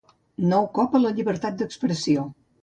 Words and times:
Nou 0.53 0.65
cop 0.77 0.95
a 0.99 1.01
la 1.03 1.11
llibertat 1.19 1.61
d’expressió. 1.61 2.25